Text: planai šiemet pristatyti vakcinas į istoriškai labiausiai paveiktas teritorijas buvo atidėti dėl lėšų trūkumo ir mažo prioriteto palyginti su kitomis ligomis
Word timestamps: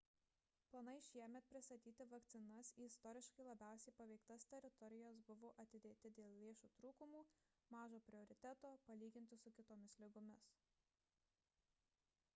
planai 0.69 0.93
šiemet 1.07 1.47
pristatyti 1.49 2.05
vakcinas 2.13 2.69
į 2.77 2.85
istoriškai 2.91 3.43
labiausiai 3.47 3.91
paveiktas 3.99 4.47
teritorijas 4.53 5.21
buvo 5.27 5.51
atidėti 5.65 6.11
dėl 6.21 6.37
lėšų 6.45 6.69
trūkumo 6.79 7.19
ir 7.25 7.69
mažo 7.75 7.99
prioriteto 8.09 8.71
palyginti 8.89 9.39
su 9.45 9.51
kitomis 9.59 9.99
ligomis 10.05 10.49